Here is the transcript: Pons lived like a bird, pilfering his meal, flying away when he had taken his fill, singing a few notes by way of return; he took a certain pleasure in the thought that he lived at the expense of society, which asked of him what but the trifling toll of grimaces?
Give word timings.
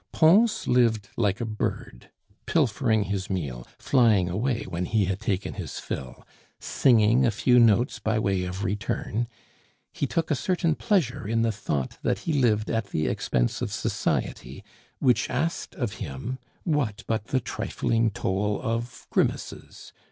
Pons 0.11 0.67
lived 0.67 1.09
like 1.15 1.39
a 1.39 1.45
bird, 1.45 2.09
pilfering 2.47 3.03
his 3.03 3.29
meal, 3.29 3.67
flying 3.77 4.27
away 4.29 4.63
when 4.63 4.85
he 4.85 5.05
had 5.05 5.19
taken 5.19 5.53
his 5.53 5.77
fill, 5.77 6.25
singing 6.59 7.23
a 7.23 7.29
few 7.29 7.59
notes 7.59 7.99
by 7.99 8.17
way 8.17 8.43
of 8.45 8.63
return; 8.63 9.27
he 9.93 10.07
took 10.07 10.31
a 10.31 10.35
certain 10.35 10.73
pleasure 10.73 11.27
in 11.27 11.43
the 11.43 11.51
thought 11.51 11.99
that 12.01 12.17
he 12.25 12.33
lived 12.33 12.71
at 12.71 12.87
the 12.87 13.05
expense 13.05 13.61
of 13.61 13.71
society, 13.71 14.63
which 14.97 15.29
asked 15.29 15.75
of 15.75 15.93
him 16.01 16.39
what 16.63 17.03
but 17.05 17.25
the 17.25 17.39
trifling 17.39 18.09
toll 18.09 18.59
of 18.59 19.05
grimaces? 19.11 19.93